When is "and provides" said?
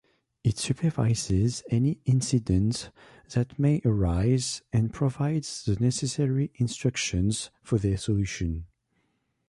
4.73-5.63